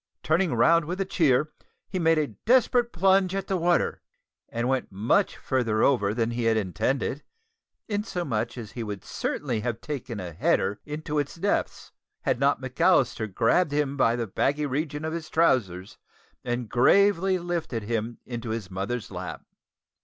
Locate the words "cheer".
1.05-1.51